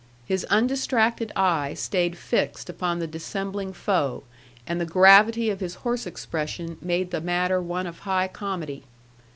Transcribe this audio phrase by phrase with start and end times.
[0.25, 4.23] His undistracted eye stayed fixed upon the dissembling foe,
[4.65, 8.81] and the gravity of his horse expression made the matter one of high comedy.